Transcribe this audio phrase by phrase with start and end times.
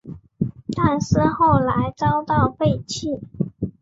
[0.75, 3.19] 但是后来遭到废弃。